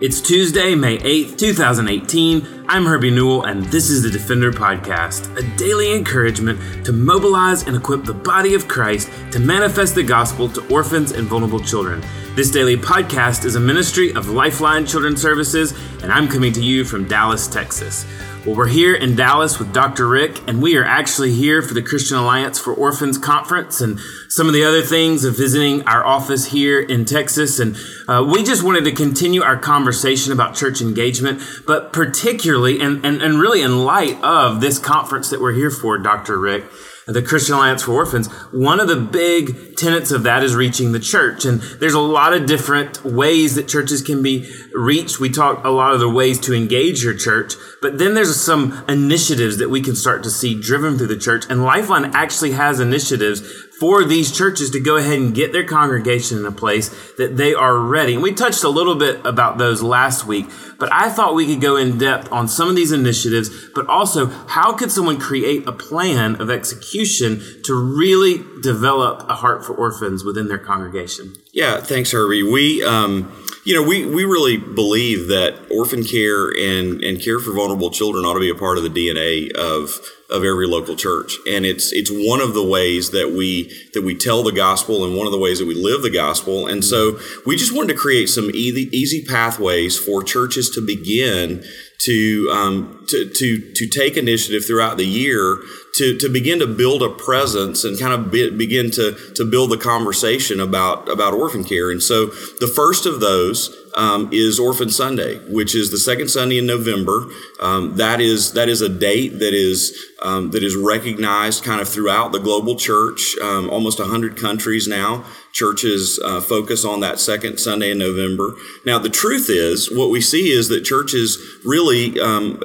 [0.00, 2.64] It's Tuesday, May 8th, 2018.
[2.70, 7.76] I'm Herbie Newell, and this is the Defender Podcast, a daily encouragement to mobilize and
[7.76, 12.02] equip the body of Christ to manifest the gospel to orphans and vulnerable children.
[12.34, 16.82] This daily podcast is a ministry of Lifeline Children's Services, and I'm coming to you
[16.86, 18.06] from Dallas, Texas.
[18.46, 20.08] Well, we're here in Dallas with Dr.
[20.08, 24.00] Rick, and we are actually here for the Christian Alliance for Orphans Conference and
[24.30, 27.58] some of the other things of visiting our office here in Texas.
[27.58, 27.76] And
[28.08, 33.20] uh, we just wanted to continue our conversation about church engagement, but particularly and, and,
[33.20, 36.38] and really in light of this conference that we're here for, Dr.
[36.38, 36.64] Rick
[37.12, 41.00] the Christian Alliance for Orphans, one of the big tenets of that is reaching the
[41.00, 41.44] church.
[41.44, 45.20] And there's a lot of different ways that churches can be reached.
[45.20, 48.84] We talk a lot of the ways to engage your church, but then there's some
[48.88, 51.44] initiatives that we can start to see driven through the church.
[51.48, 53.42] And Lifeline actually has initiatives
[53.80, 57.54] for these churches to go ahead and get their congregation in a place that they
[57.54, 58.12] are ready.
[58.12, 60.46] And we touched a little bit about those last week,
[60.78, 64.26] but I thought we could go in depth on some of these initiatives, but also
[64.26, 70.24] how could someone create a plan of execution to really develop a heart for orphans
[70.24, 71.32] within their congregation?
[71.54, 72.42] Yeah, thanks, Herbie.
[72.42, 73.32] We, um,
[73.64, 78.26] you know, we, we really believe that orphan care and, and care for vulnerable children
[78.26, 79.98] ought to be a part of the DNA of
[80.30, 81.32] of every local church.
[81.48, 85.16] And it's it's one of the ways that we that we tell the gospel and
[85.16, 86.66] one of the ways that we live the gospel.
[86.66, 91.64] And so we just wanted to create some easy, easy pathways for churches to begin
[92.02, 95.58] to, um, to, to, to take initiative throughout the year
[95.96, 99.70] to, to begin to build a presence and kind of be, begin to, to build
[99.70, 101.90] the conversation about, about orphan care.
[101.90, 106.58] And so the first of those um, is Orphan Sunday, which is the second Sunday
[106.58, 107.26] in November.
[107.60, 111.88] Um, that is that is a date that is um, that is recognized kind of
[111.88, 113.36] throughout the global church.
[113.42, 118.54] Um, almost hundred countries now churches uh, focus on that second Sunday in November.
[118.86, 122.60] Now, the truth is, what we see is that churches really um,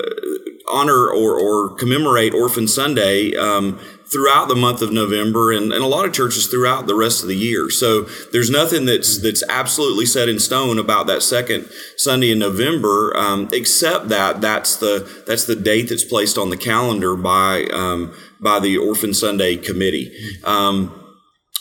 [0.72, 3.80] honor or, or, commemorate Orphan Sunday um,
[4.16, 7.28] throughout the month of November and, and, a lot of churches throughout the rest of
[7.28, 7.70] the year.
[7.70, 13.16] So there's nothing that's that's absolutely set in stone about that second Sunday in November,
[13.18, 18.16] um, except that that's the that's the date that's placed on the calendar by um,
[18.40, 20.16] by the Orphan Sunday Committee.
[20.46, 21.05] Um,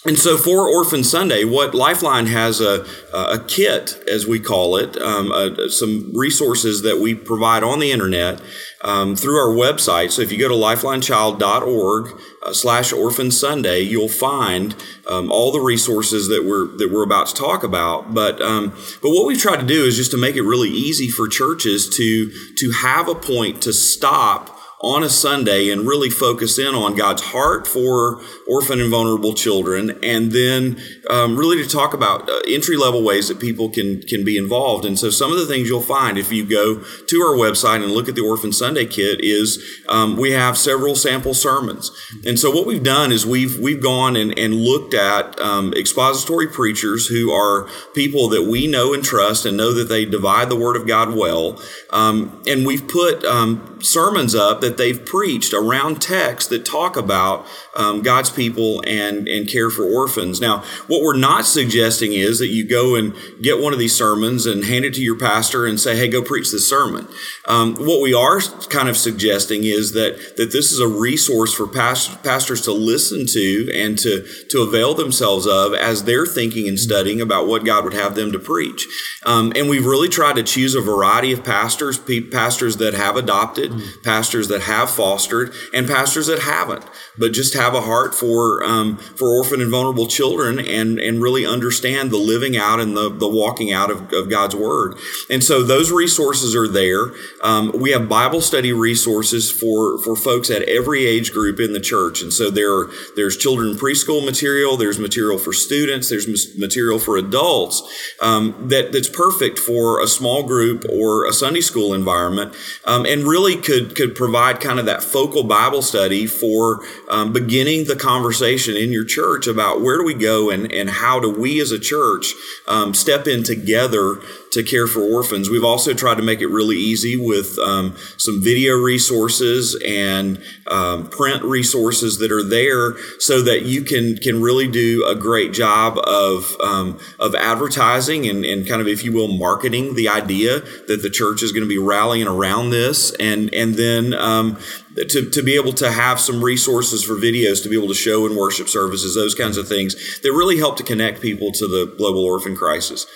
[0.07, 4.99] and so for Orphan Sunday, what Lifeline has a, a kit, as we call it,
[4.99, 8.43] um, uh, some resources that we provide on the internet
[8.83, 10.11] um, through our website.
[10.11, 14.77] So if you go to lifelinechild.org uh, slash Orphan Sunday, you'll find
[15.09, 18.13] um, all the resources that we're that we're about to talk about.
[18.13, 21.09] But um, but what we've tried to do is just to make it really easy
[21.09, 24.54] for churches to to have a point to stop
[24.85, 29.99] on a Sunday and really focus in on God's heart for orphan and vulnerable children,
[30.03, 34.25] and then um, really to talk about uh, entry level ways that people can can
[34.25, 34.85] be involved.
[34.85, 37.93] And so, some of the things you'll find if you go to our website and
[37.93, 41.91] look at the Orphan Sunday Kit is um, we have several sample sermons.
[42.27, 46.47] And so, what we've done is we've we've gone and, and looked at um, expository
[46.47, 50.57] preachers who are people that we know and trust and know that they divide the
[50.57, 56.01] Word of God well, um, and we've put um, sermons up that they've preached around
[56.01, 57.47] texts that talk about
[57.77, 60.41] um, God's people and, and care for orphans.
[60.41, 64.47] Now, what we're not suggesting is that you go and get one of these sermons
[64.47, 67.09] and hand it to your pastor and say, hey, go preach this sermon.
[67.47, 71.67] Um, what we are kind of suggesting is that, that this is a resource for
[71.67, 76.79] past, pastors to listen to and to, to avail themselves of as they're thinking and
[76.79, 78.87] studying about what God would have them to preach.
[79.27, 81.99] Um, and we've really tried to choose a variety of pastors,
[82.31, 86.85] pastors that have adopted, pastors that have fostered, and pastors that haven't,
[87.17, 91.47] but just have a heart for um, for orphan and vulnerable children, and and really
[91.47, 94.97] understand the living out and the the walking out of, of God's word.
[95.31, 97.13] And so those resources are there.
[97.43, 101.81] Um, we have Bible study resources for for folks at every age group in the
[101.81, 102.87] church, and so there
[103.17, 107.83] there's children preschool material, there's material for students, there's material for adults
[108.21, 113.25] um, that that's perfect for a small group or a Sunday school environment, um, and
[113.25, 118.77] really could could provide kind of that focal Bible study for um, beginning the conversation
[118.77, 121.79] in your church about where do we go and and how do we as a
[121.79, 122.35] church
[122.69, 124.21] um, step in together
[124.55, 125.51] to care for orphans.
[125.51, 131.09] We've also tried to make it really easy with um, some video resources and um,
[131.11, 135.99] print resources that are there, so that you can can really do a great job
[136.07, 141.01] of um, of advertising and, and kind of, if you will, marketing the idea that
[141.03, 144.59] the church is going to be rallying around this, and and then um, Um,
[144.97, 148.27] to, to be able to have some resources for videos to be able to show
[148.27, 151.93] in worship services, those kinds of things that really help to connect people to the
[151.97, 153.07] global orphan crisis.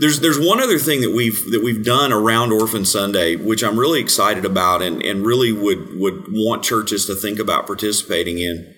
[0.00, 3.78] There's there's one other thing that we've that we've done around Orphan Sunday, which I'm
[3.78, 8.77] really excited about and, and really would would want churches to think about participating in.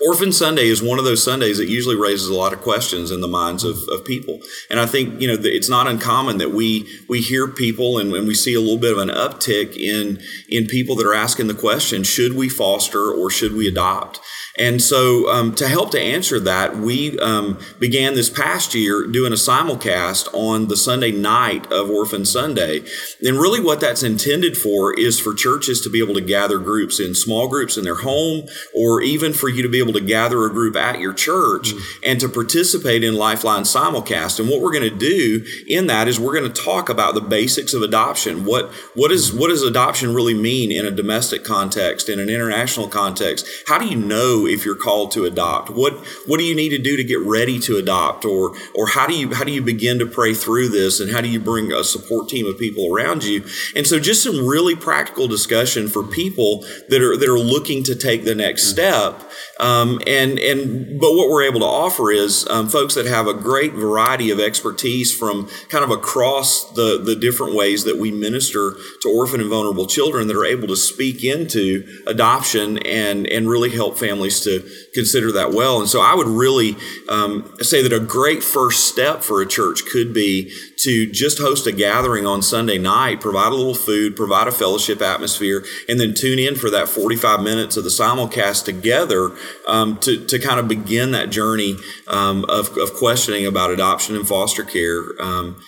[0.00, 3.20] Orphan Sunday is one of those Sundays that usually raises a lot of questions in
[3.20, 4.40] the minds of, of people.
[4.70, 8.28] And I think, you know, it's not uncommon that we, we hear people and, and
[8.28, 11.54] we see a little bit of an uptick in, in people that are asking the
[11.54, 14.20] question, should we foster or should we adopt?
[14.58, 19.32] And so, um, to help to answer that, we um, began this past year doing
[19.32, 22.80] a simulcast on the Sunday night of Orphan Sunday.
[23.24, 26.98] And really, what that's intended for is for churches to be able to gather groups
[26.98, 30.44] in small groups in their home, or even for you to be able to gather
[30.44, 32.00] a group at your church mm-hmm.
[32.04, 34.40] and to participate in Lifeline simulcast.
[34.40, 37.20] And what we're going to do in that is we're going to talk about the
[37.20, 38.44] basics of adoption.
[38.44, 42.88] What what is what does adoption really mean in a domestic context, in an international
[42.88, 43.46] context?
[43.66, 45.70] How do you know if you're called to adopt?
[45.70, 45.94] What
[46.26, 49.14] what do you need to do to get ready to adopt, or or how do
[49.14, 51.84] you how do you begin to pray through this, and how do you bring a
[51.84, 53.44] support team of people around you?
[53.74, 57.94] And so, just some really practical discussion for people that are that are looking to
[57.94, 59.22] take the next step.
[59.60, 63.34] Um, and and but what we're able to offer is um, folks that have a
[63.34, 68.76] great variety of expertise from kind of across the the different ways that we minister
[69.02, 73.70] to orphan and vulnerable children that are able to speak into adoption and and really
[73.70, 75.80] help families to consider that well.
[75.80, 76.76] And so I would really
[77.08, 81.66] um, say that a great first step for a church could be to just host
[81.66, 86.14] a gathering on Sunday night, provide a little food, provide a fellowship atmosphere, and then
[86.14, 89.30] tune in for that 45 minutes of the simulcast together
[89.66, 91.76] um, to, to kind of begin that journey
[92.06, 95.60] um, of, of questioning about adoption and foster care, um,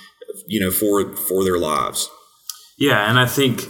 [0.47, 2.09] you know, for, for their lives.
[2.79, 3.63] Yeah, and I think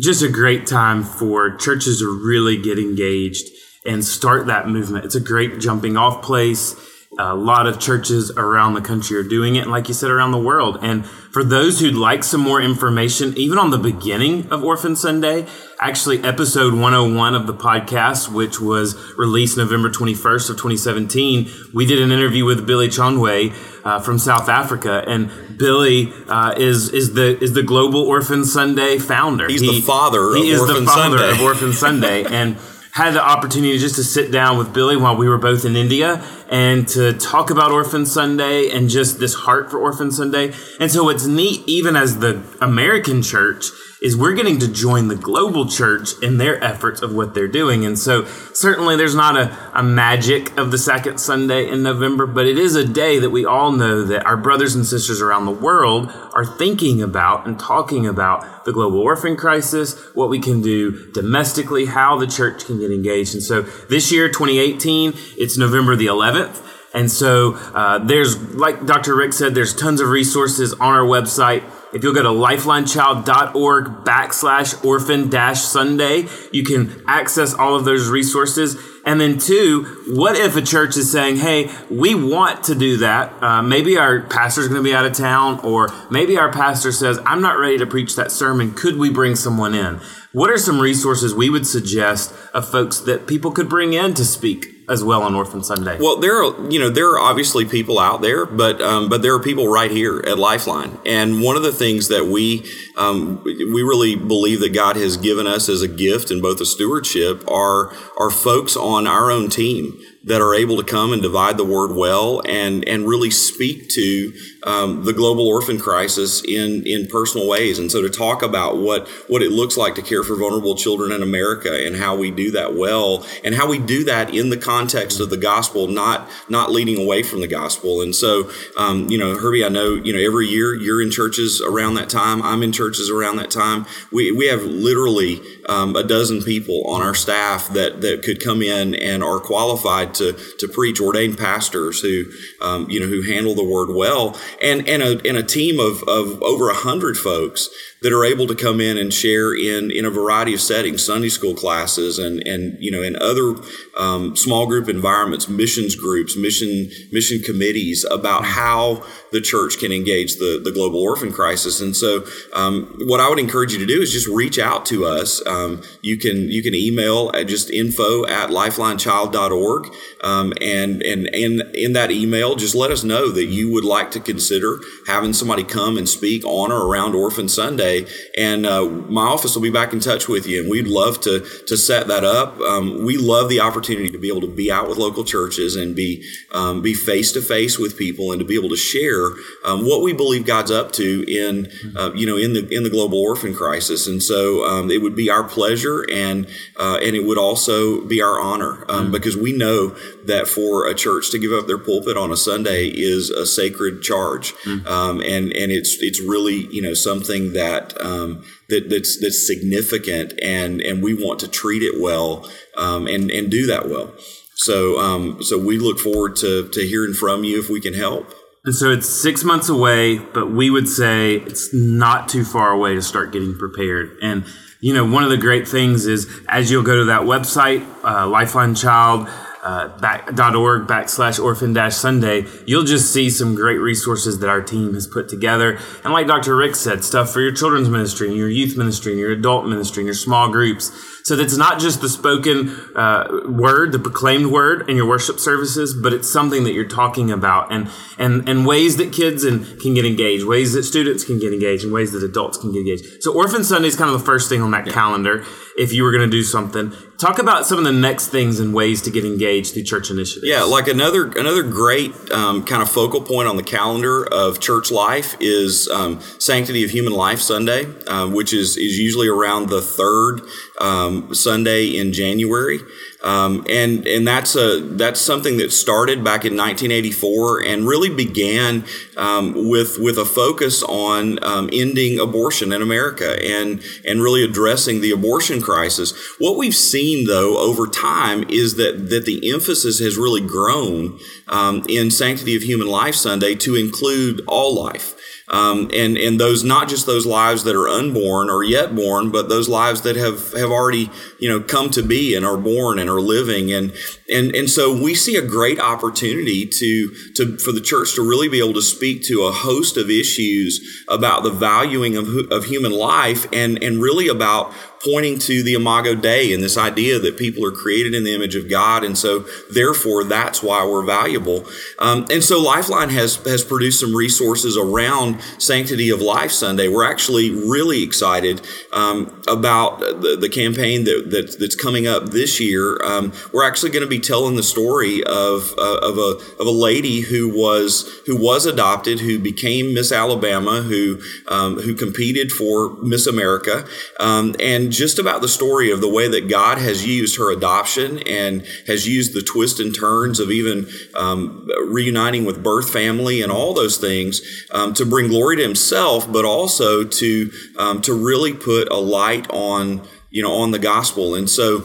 [0.00, 3.48] just a great time for churches to really get engaged
[3.84, 5.04] and start that movement.
[5.04, 6.74] It's a great jumping off place.
[7.16, 10.32] A lot of churches around the country are doing it, and like you said, around
[10.32, 10.78] the world.
[10.82, 15.46] And for those who'd like some more information, even on the beginning of Orphan Sunday,
[15.80, 22.00] actually episode 101 of the podcast, which was released November 21st of 2017, we did
[22.00, 23.54] an interview with Billy Chonwe
[23.84, 28.98] uh, from South Africa, and Billy uh, is is the is the Global Orphan Sunday
[28.98, 29.46] founder.
[29.46, 30.34] He's he, the father.
[30.34, 31.32] He is Orphan the father Sunday.
[31.32, 32.56] of Orphan Sunday, and
[32.94, 36.24] had the opportunity just to sit down with Billy while we were both in India
[36.48, 40.52] and to talk about Orphan Sunday and just this heart for Orphan Sunday.
[40.78, 43.64] And so it's neat, even as the American church,
[44.04, 47.86] is we're getting to join the global church in their efforts of what they're doing.
[47.86, 52.46] And so certainly there's not a, a magic of the second Sunday in November, but
[52.46, 55.52] it is a day that we all know that our brothers and sisters around the
[55.52, 61.10] world are thinking about and talking about the global orphan crisis, what we can do
[61.12, 63.32] domestically, how the church can get engaged.
[63.32, 66.60] And so this year, 2018, it's November the 11th.
[66.94, 69.16] And so uh, there's, like Dr.
[69.16, 71.63] Rick said, there's tons of resources on our website.
[71.94, 78.08] If you'll go to lifelinechild.org backslash orphan dash Sunday, you can access all of those
[78.08, 78.76] resources.
[79.06, 83.40] And then, two, what if a church is saying, hey, we want to do that?
[83.40, 87.20] Uh, maybe our pastor's going to be out of town, or maybe our pastor says,
[87.24, 88.72] I'm not ready to preach that sermon.
[88.72, 90.00] Could we bring someone in?
[90.32, 94.24] What are some resources we would suggest of folks that people could bring in to
[94.24, 95.98] speak as well on Orphan Sunday?
[95.98, 99.34] Well, there are you know there are obviously people out there, but um, but there
[99.34, 103.82] are people right here at Lifeline, and one of the things that we um, we
[103.82, 107.92] really believe that God has given us as a gift and both a stewardship are
[108.18, 111.94] are folks on our own team that are able to come and divide the word
[111.94, 114.32] well and and really speak to
[114.64, 117.78] um, the global orphan crisis in in personal ways.
[117.78, 121.12] And so to talk about what what it looks like to care for vulnerable children
[121.12, 124.56] in America and how we do that well and how we do that in the
[124.56, 128.00] context of the gospel, not not leading away from the gospel.
[128.00, 131.60] And so um, you know, Herbie, I know you know every year you're in churches
[131.60, 132.42] around that time.
[132.42, 133.86] I'm in churches around that time.
[134.12, 138.62] We we have literally um, a dozen people on our staff that that could come
[138.62, 142.24] in and are qualified to to preach, ordained pastors who
[142.60, 146.02] um, you know who handle the word well and and a, and a team of,
[146.08, 147.68] of over a hundred folks
[148.04, 151.30] that are able to come in and share in in a variety of settings, Sunday
[151.30, 153.56] school classes, and and you know in other
[153.98, 160.36] um, small group environments, missions groups, mission mission committees about how the church can engage
[160.36, 161.80] the the global orphan crisis.
[161.80, 165.06] And so, um, what I would encourage you to do is just reach out to
[165.06, 165.44] us.
[165.46, 169.94] Um, you can you can email at just info at lifelinechild.org.
[170.22, 174.10] Um, and and and in that email, just let us know that you would like
[174.10, 177.93] to consider having somebody come and speak on or around Orphan Sunday.
[178.36, 181.40] And uh, my office will be back in touch with you, and we'd love to
[181.66, 182.58] to set that up.
[182.60, 185.94] Um, we love the opportunity to be able to be out with local churches and
[185.94, 189.30] be um, be face to face with people and to be able to share
[189.64, 192.90] um, what we believe God's up to in uh, you know in the in the
[192.90, 194.06] global orphan crisis.
[194.06, 196.46] And so um, it would be our pleasure and
[196.76, 199.12] uh, and it would also be our honor um, mm-hmm.
[199.12, 202.88] because we know that for a church to give up their pulpit on a Sunday
[202.88, 204.86] is a sacred charge, mm-hmm.
[204.86, 210.32] um, and and it's it's really you know something that um, that that's that's significant,
[210.42, 214.14] and and we want to treat it well um, and and do that well.
[214.56, 218.32] So um, so we look forward to to hearing from you if we can help.
[218.64, 222.94] And so it's six months away, but we would say it's not too far away
[222.94, 224.16] to start getting prepared.
[224.22, 224.46] And,
[224.80, 228.26] you know, one of the great things is as you'll go to that website, uh,
[228.26, 229.28] Lifeline Child,
[229.64, 234.60] uh, back, .org backslash orphan dash Sunday, you'll just see some great resources that our
[234.60, 235.78] team has put together.
[236.04, 236.54] And like Dr.
[236.54, 240.02] Rick said, stuff for your children's ministry and your youth ministry and your adult ministry
[240.02, 240.92] and your small groups.
[241.24, 245.94] So that's not just the spoken uh, word, the proclaimed word in your worship services,
[245.94, 247.88] but it's something that you're talking about and,
[248.18, 251.82] and, and ways that kids and, can get engaged, ways that students can get engaged,
[251.82, 253.22] and ways that adults can get engaged.
[253.22, 254.92] So Orphan Sunday is kind of the first thing on that yeah.
[254.92, 256.92] calendar if you were going to do something.
[257.18, 260.46] Talk about some of the next things and ways to get engaged through church initiatives.
[260.46, 264.90] Yeah, like another another great um, kind of focal point on the calendar of church
[264.90, 269.80] life is um, Sanctity of Human Life Sunday, uh, which is is usually around the
[269.80, 270.42] third
[270.80, 272.80] um, Sunday in January.
[273.22, 278.84] Um, and and that's a that's something that started back in 1984 and really began
[279.16, 285.00] um, with with a focus on um, ending abortion in America and and really addressing
[285.00, 286.12] the abortion crisis.
[286.38, 291.82] What we've seen though over time is that that the emphasis has really grown um,
[291.88, 295.13] in Sanctity of Human Life Sunday to include all life.
[295.54, 299.48] Um, and and those not just those lives that are unborn or yet born, but
[299.48, 303.08] those lives that have have already you know come to be and are born and
[303.08, 303.72] are living.
[303.72, 303.92] And
[304.28, 308.48] and and so we see a great opportunity to to for the church to really
[308.48, 312.90] be able to speak to a host of issues about the valuing of of human
[312.90, 314.72] life and and really about
[315.04, 318.56] pointing to the Imago Dei and this idea that people are created in the image
[318.56, 321.66] of God, and so therefore that's why we're valuable.
[321.98, 326.88] Um, and so Lifeline has has produced some resources around Sanctity of Life Sunday.
[326.88, 332.60] We're actually really excited um, about the, the campaign that, that, that's coming up this
[332.60, 332.98] year.
[333.04, 336.70] Um, we're actually going to be telling the story of uh, of a of a
[336.70, 342.96] lady who was who was adopted, who became Miss Alabama, who um, who competed for
[343.02, 343.86] Miss America,
[344.18, 348.18] um, and just about the story of the way that God has used her adoption
[348.26, 353.50] and has used the twists and turns of even um, reuniting with birth family and
[353.50, 354.40] all those things
[354.72, 359.48] um, to bring glory to Himself, but also to um, to really put a light
[359.50, 361.34] on you know on the gospel.
[361.34, 361.84] And so,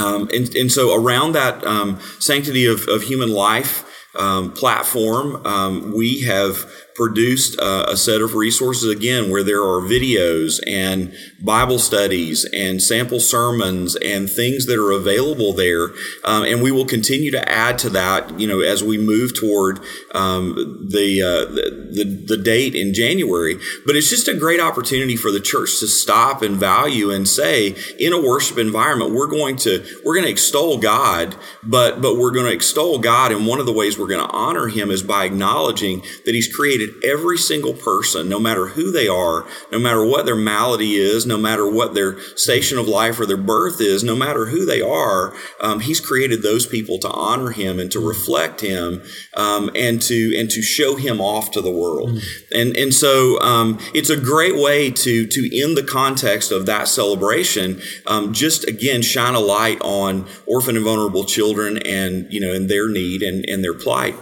[0.00, 3.84] um, and, and so around that um, sanctity of, of human life
[4.16, 10.60] um, platform, we have produced uh, a set of resources again where there are videos
[10.66, 15.90] and Bible studies and sample sermons and things that are available there.
[16.24, 19.80] Um, and we will continue to add to that, you know, as we move toward
[20.14, 20.54] um,
[20.88, 23.58] the, uh, the, the date in January.
[23.86, 27.74] But it's just a great opportunity for the church to stop and value and say,
[27.98, 32.30] in a worship environment, we're going to we're going to extol God, but but we're
[32.30, 35.02] going to extol God, and one of the ways we're going to honor Him is
[35.02, 40.04] by acknowledging that He's created every single person, no matter who they are, no matter
[40.04, 44.02] what their malady is, no matter what their station of life or their birth is,
[44.02, 48.00] no matter who they are, um, He's created those people to honor Him and to
[48.00, 49.02] reflect Him
[49.36, 52.10] um, and to and to show Him off to the world.
[52.10, 52.58] Mm-hmm.
[52.58, 56.88] And and so um, it's a great way to to in the context of that
[56.88, 62.52] celebration, um, just again shine a light on orphan and vulnerable children and you know
[62.52, 64.14] and their need and and their plight.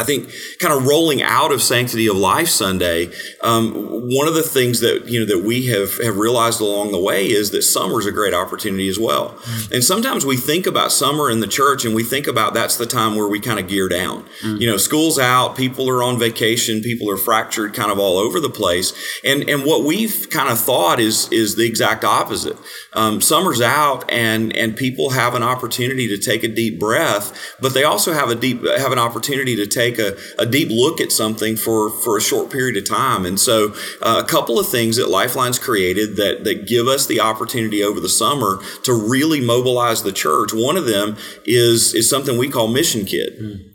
[0.00, 4.42] I think kind of rolling out of Sanctity of Life Sunday, um, one of the
[4.42, 8.00] things that you know that we have have realized along the way is that summer
[8.00, 9.30] is a great opportunity as well.
[9.30, 9.74] Mm-hmm.
[9.74, 12.86] And sometimes we think about summer in the church, and we think about that's the
[12.86, 14.22] time where we kind of gear down.
[14.42, 14.56] Mm-hmm.
[14.56, 18.40] You know, school's out, people are on vacation, people are fractured, kind of all over
[18.40, 18.94] the place.
[19.22, 22.56] And and what we've kind of thought is is the exact opposite.
[22.94, 27.74] Um, summer's out, and and people have an opportunity to take a deep breath, but
[27.74, 31.00] they also have a deep have an opportunity to take take a, a deep look
[31.00, 33.26] at something for, for a short period of time.
[33.26, 37.20] And so, uh, a couple of things that Lifeline's created that, that give us the
[37.20, 40.52] opportunity over the summer to really mobilize the church.
[40.52, 43.40] One of them is, is something we call Mission Kit.
[43.40, 43.69] Mm.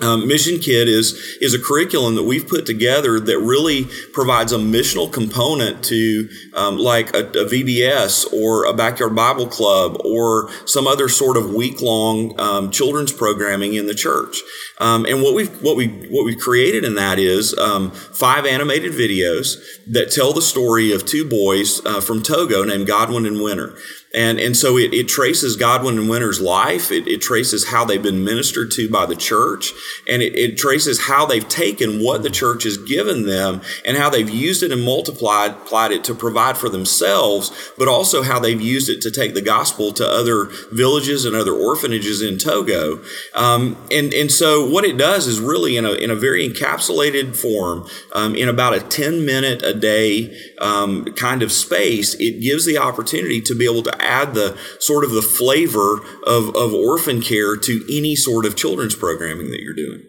[0.00, 4.56] Um, Mission Kit is is a curriculum that we've put together that really provides a
[4.56, 10.86] missional component to um, like a, a, VBS or a backyard Bible club or some
[10.86, 14.38] other sort of week long um, children's programming in the church.
[14.80, 18.92] Um, and what we what we what we've created in that is um, five animated
[18.92, 23.76] videos that tell the story of two boys uh, from Togo named Godwin and Winter.
[24.14, 26.90] And, and so it, it traces Godwin and Winter's life.
[26.90, 29.70] It, it, traces how they've been ministered to by the church.
[30.08, 34.10] And it, it, traces how they've taken what the church has given them and how
[34.10, 35.54] they've used it and multiplied
[35.92, 39.92] it to provide for themselves, but also how they've used it to take the gospel
[39.92, 43.02] to other villages and other orphanages in Togo.
[43.34, 47.36] Um, and, and so what it does is really in a, in a very encapsulated
[47.36, 52.66] form, um, in about a 10 minute a day um, kind of space, it gives
[52.66, 57.20] the opportunity to be able to add the sort of the flavor of, of orphan
[57.20, 60.02] care to any sort of children's programming that you're doing.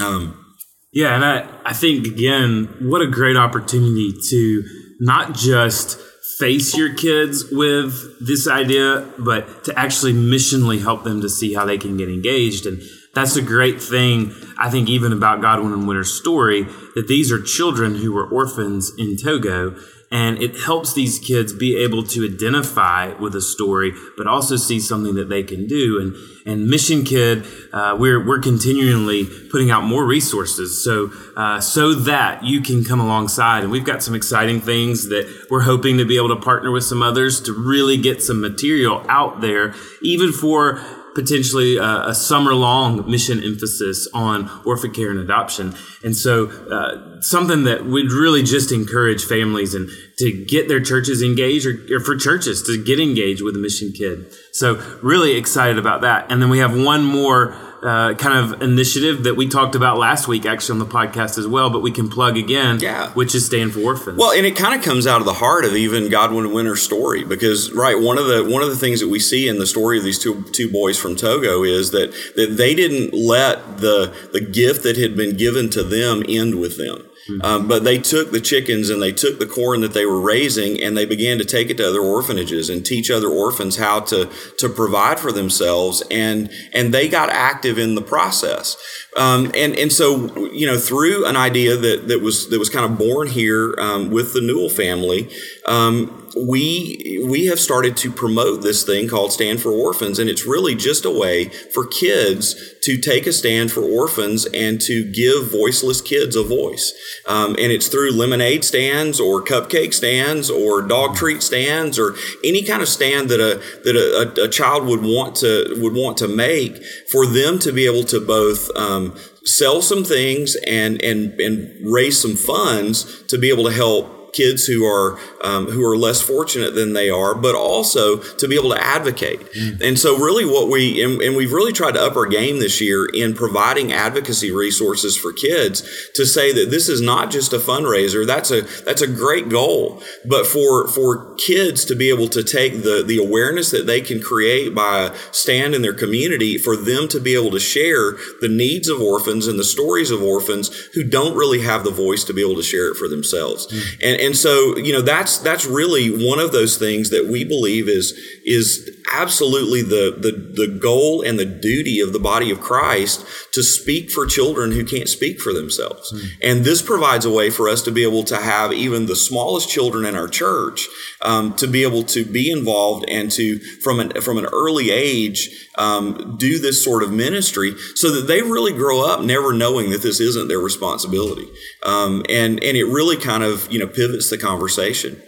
[0.00, 0.44] Um,
[0.92, 4.64] yeah, and I, I think, again, what a great opportunity to
[5.00, 6.00] not just
[6.38, 11.64] face your kids with this idea, but to actually missionally help them to see how
[11.64, 12.66] they can get engaged.
[12.66, 12.82] And
[13.14, 17.40] that's a great thing, I think, even about Godwin and Winter's story, that these are
[17.40, 19.76] children who were orphans in Togo
[20.14, 24.78] and it helps these kids be able to identify with a story, but also see
[24.78, 26.00] something that they can do.
[26.00, 26.14] And
[26.46, 32.44] and Mission Kid, uh, we're we're continually putting out more resources, so uh, so that
[32.44, 33.64] you can come alongside.
[33.64, 36.84] And we've got some exciting things that we're hoping to be able to partner with
[36.84, 40.80] some others to really get some material out there, even for
[41.14, 45.74] potentially a, a summer long mission emphasis on orphan care and adoption.
[46.02, 51.22] And so, uh, something that we'd really just encourage families and to get their churches
[51.22, 54.32] engaged or, or, for churches to get engaged with a mission kid.
[54.52, 56.30] So, really excited about that.
[56.30, 60.26] And then we have one more uh, kind of initiative that we talked about last
[60.26, 61.70] week, actually on the podcast as well.
[61.70, 63.10] But we can plug again, yeah.
[63.10, 64.18] which is Stand for Orphans.
[64.18, 67.24] Well, and it kind of comes out of the heart of even Godwin Winter's story,
[67.24, 69.98] because right one of the one of the things that we see in the story
[69.98, 74.40] of these two two boys from Togo is that that they didn't let the the
[74.40, 77.06] gift that had been given to them end with them.
[77.28, 77.42] Mm-hmm.
[77.42, 80.82] Um, but they took the chickens and they took the corn that they were raising
[80.82, 84.30] and they began to take it to other orphanages and teach other orphans how to
[84.58, 88.76] to provide for themselves and and they got active in the process.
[89.16, 92.84] Um, and and so you know through an idea that that was that was kind
[92.84, 95.30] of born here um, with the Newell family.
[95.66, 100.46] Um, we we have started to promote this thing called Stand for Orphans, and it's
[100.46, 105.50] really just a way for kids to take a stand for orphans and to give
[105.50, 106.92] voiceless kids a voice.
[107.26, 112.62] Um, and it's through lemonade stands or cupcake stands or dog treat stands or any
[112.62, 116.18] kind of stand that a that a, a, a child would want to would want
[116.18, 121.40] to make for them to be able to both um, sell some things and and
[121.40, 125.96] and raise some funds to be able to help kids who are um, who are
[125.96, 129.40] less fortunate than they are, but also to be able to advocate.
[129.52, 129.80] Mm.
[129.80, 132.80] And so, really, what we and, and, we've really tried to up our game this
[132.80, 135.82] year in providing advocacy resources for kids
[136.14, 138.26] to say that this is not just a fundraiser.
[138.26, 142.82] That's a that's a great goal, but for for kids to be able to take
[142.82, 147.20] the the awareness that they can create by stand in their community, for them to
[147.20, 151.36] be able to share the needs of orphans and the stories of orphans who don't
[151.36, 153.66] really have the voice to be able to share it for themselves.
[153.66, 154.02] Mm.
[154.02, 157.88] And and so you know that's that's really one of those things that we believe
[157.88, 158.12] is
[158.44, 160.32] is absolutely the the
[160.66, 164.84] the goal and the duty of the body of Christ to speak for children who
[164.84, 166.12] can't speak for themselves.
[166.12, 166.28] Mm.
[166.42, 169.68] And this provides a way for us to be able to have even the smallest
[169.68, 170.86] children in our church
[171.22, 175.68] um, to be able to be involved and to from an from an early age
[175.76, 180.02] um, do this sort of ministry so that they really grow up never knowing that
[180.02, 181.48] this isn't their responsibility.
[181.84, 185.20] Um, and and it really kind of you know pivots the conversation.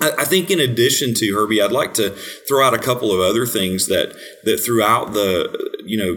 [0.00, 2.10] I think in addition to Herbie, I'd like to
[2.46, 6.14] throw out a couple of other things that that throughout the you know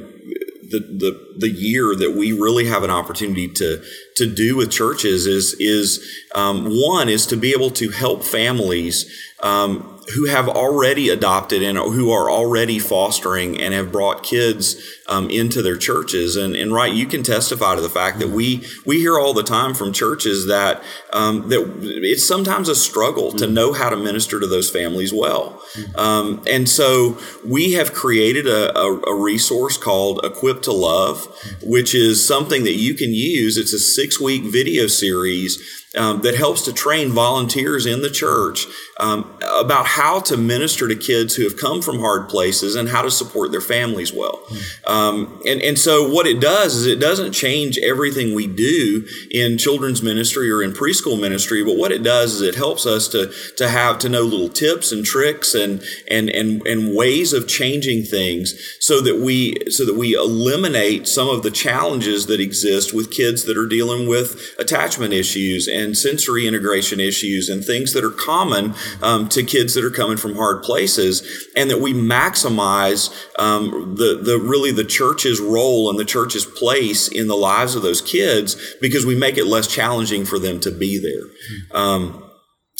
[0.69, 3.81] the the the year that we really have an opportunity to
[4.17, 9.09] to do with churches is is um, one is to be able to help families
[9.41, 14.75] um, who have already adopted and who are already fostering and have brought kids
[15.07, 16.35] um, into their churches.
[16.35, 19.43] And, and right, you can testify to the fact that we we hear all the
[19.43, 20.81] time from churches that
[21.13, 25.61] um, that it's sometimes a struggle to know how to minister to those families well.
[25.95, 31.27] Um, and so we have created a, a, a resource called Equip to Love,
[31.63, 33.57] which is something that you can use.
[33.57, 38.65] It's a six week video series um, that helps to train volunteers in the church
[38.99, 43.01] um, about how to minister to kids who have come from hard places and how
[43.01, 44.43] to support their families well.
[44.85, 49.57] Um, and, and so, what it does is it doesn't change everything we do in
[49.57, 53.31] children's ministry or in preschool ministry, but what it does is it helps us to,
[53.57, 58.03] to have to know little tips and tricks and, and, and, and ways of changing
[58.03, 63.11] things so that we so that we eliminate some of the challenges that exist with
[63.11, 68.09] kids that are dealing with attachment issues and sensory integration issues and things that are
[68.09, 73.95] common um, to kids that are coming from hard places, and that we maximize um,
[73.97, 78.01] the the really the church's role and the church's place in the lives of those
[78.01, 81.79] kids because we make it less challenging for them to be there.
[81.79, 82.25] Um,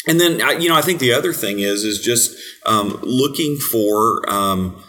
[0.07, 4.29] and then you know I think the other thing is is just um, looking for
[4.29, 4.83] um,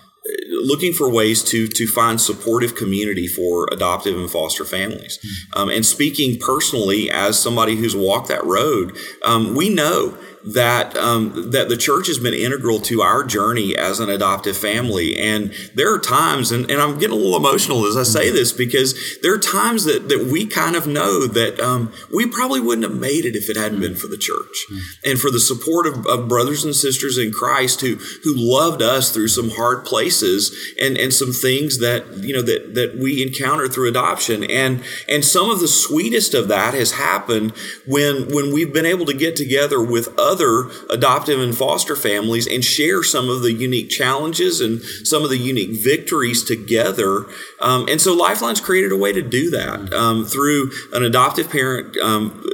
[0.64, 5.18] looking for ways to to find supportive community for adoptive and foster families.
[5.54, 11.50] Um, and speaking personally as somebody who's walked that road, um, we know that um,
[11.50, 15.18] that the church has been integral to our journey as an adoptive family.
[15.18, 18.36] And there are times, and, and I'm getting a little emotional as I say mm-hmm.
[18.36, 22.60] this because there are times that that we kind of know that um, we probably
[22.60, 24.66] wouldn't have made it if it hadn't been for the church
[25.04, 29.12] and for the support of, of, brothers and sisters in Christ who who loved us
[29.12, 30.49] through some hard places
[30.80, 34.44] and and some things that you know that that we encounter through adoption.
[34.44, 37.52] And and some of the sweetest of that has happened
[37.86, 42.64] when when we've been able to get together with other adoptive and foster families and
[42.64, 47.26] share some of the unique challenges and some of the unique victories together.
[47.60, 51.96] Um, and so Lifeline's created a way to do that um, through an adoptive parent,
[51.98, 52.44] um,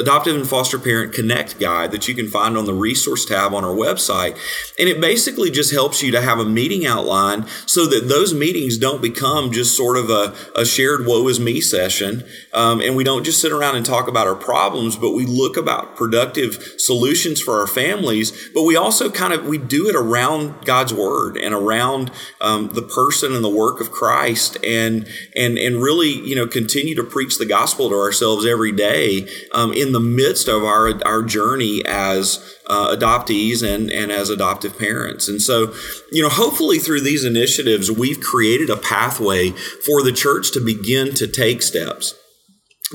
[0.00, 3.64] adoptive and foster parent connect guide that you can find on the resource tab on
[3.64, 4.36] our website.
[4.78, 8.78] And it basically just helps you to have a meeting outline so that those meetings
[8.78, 12.24] don't become just sort of a, a shared woe is me session.
[12.52, 15.56] Um, and we don't just sit around and talk about our problems, but we look
[15.56, 20.64] about productive solutions for our families, but we also kind of we do it around
[20.64, 25.76] God's word and around um, the person and the work of Christ, and and and
[25.76, 30.00] really you know continue to preach the gospel to ourselves every day um, in the
[30.00, 35.28] midst of our our journey as uh, adoptees and and as adoptive parents.
[35.28, 35.74] And so,
[36.10, 41.14] you know, hopefully through these initiatives, we've created a pathway for the church to begin
[41.14, 42.14] to take steps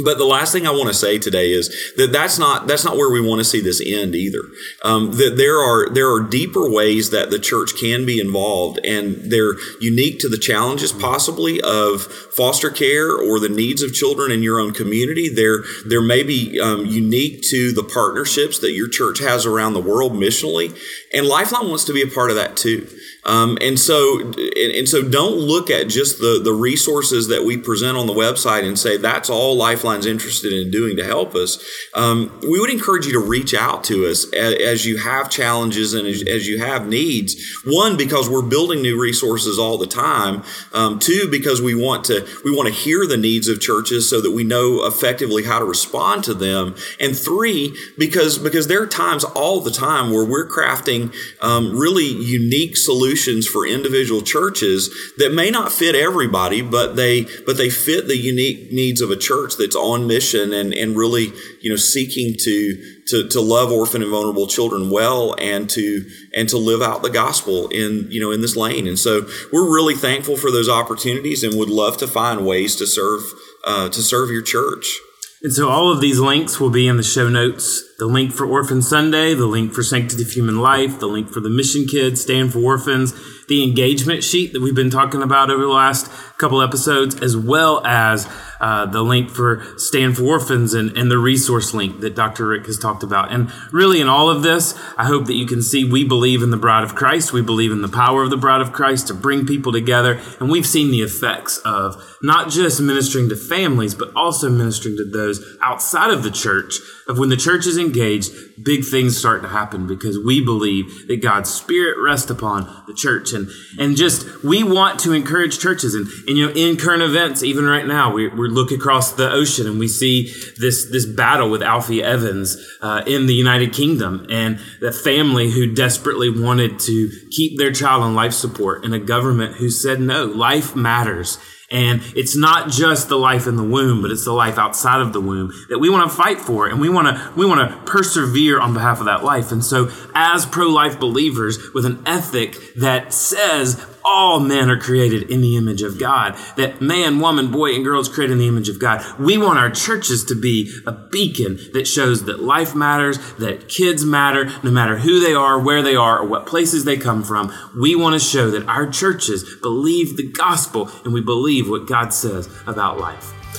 [0.04, 2.98] but the last thing I want to say today is that that's not that's not
[2.98, 4.42] where we want to see this end either.
[4.84, 9.32] Um, that there are there are deeper ways that the church can be involved, and
[9.32, 14.44] they're unique to the challenges possibly of foster care or the needs of children in
[14.44, 15.30] your own community.
[15.30, 20.14] They're they're maybe um, unique to the partnerships that your church has around the world
[20.14, 20.78] missionally,
[21.14, 22.88] and Lifeline wants to be a part of that too.
[23.28, 27.58] Um, and so and, and, so don't look at just the the resources that we
[27.58, 31.62] present on the website and say that's all Lifeline's interested in doing to help us.
[31.94, 35.94] Um, we would encourage you to reach out to us as, as you have challenges
[35.94, 37.36] and as, as, you have needs.
[37.66, 40.44] One, because we're building new resources all the time.
[40.74, 44.22] Um, two, because we want to we want to hear the needs of churches so
[44.22, 46.76] that we know effectively how to respond to them.
[46.98, 52.06] And three, because because there are times all the time where we're crafting um, really
[52.06, 57.70] unique solutions solutions for individual churches that may not fit everybody, but they but they
[57.70, 61.76] fit the unique needs of a church that's on mission and, and really, you know,
[61.76, 66.82] seeking to to, to love orphan and vulnerable children well and to and to live
[66.82, 68.88] out the gospel in you know in this lane.
[68.88, 72.88] And so we're really thankful for those opportunities and would love to find ways to
[72.88, 73.22] serve
[73.66, 75.00] uh, to serve your church.
[75.44, 77.84] And so all of these links will be in the show notes.
[78.00, 81.40] The link for Orphan Sunday, the link for Sanctity of Human Life, the link for
[81.40, 83.14] the Mission Kids, Stand for Orphans,
[83.48, 87.86] the engagement sheet that we've been talking about over the last couple episodes, as well
[87.86, 88.28] as
[88.60, 92.48] uh, the link for Stand for Orphans and, and the resource link that Dr.
[92.48, 93.32] Rick has talked about.
[93.32, 96.52] And really, in all of this, I hope that you can see we believe in
[96.52, 97.34] the bride of Christ.
[97.34, 100.20] We believe in the power of the bride of Christ to bring people together.
[100.40, 105.06] And we've seen the effects of not just ministering to families, but also ministering to
[105.06, 106.76] those outside of the church,
[107.08, 111.22] of when the church is engaged, big things start to happen because we believe that
[111.22, 113.34] God's Spirit rests upon the church.
[113.34, 115.94] And, and just, we want to encourage churches.
[115.94, 119.32] And, and you know, in current events, even right now, we, we look across the
[119.32, 124.28] ocean and we see this, this battle with Alfie Evans uh, in the United Kingdom
[124.30, 129.00] and the family who desperately wanted to keep their child on life support and a
[129.00, 131.38] government who said, no, life matters.
[131.70, 135.12] And it's not just the life in the womb, but it's the life outside of
[135.12, 137.92] the womb that we want to fight for and we want to we want to
[137.92, 139.52] persevere on behalf of that life.
[139.52, 145.42] And so as pro-life believers with an ethic that says all men are created in
[145.42, 148.70] the image of God, that man, woman, boy, and girl is created in the image
[148.70, 149.04] of God.
[149.20, 154.06] We want our churches to be a beacon that shows that life matters, that kids
[154.06, 157.54] matter, no matter who they are, where they are, or what places they come from.
[157.78, 162.14] We want to show that our churches believe the gospel and we believe what God
[162.14, 163.37] says about life.